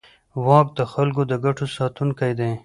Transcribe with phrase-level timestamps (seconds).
[0.45, 2.51] واک د خلکو د ګټو ساتونکی دی.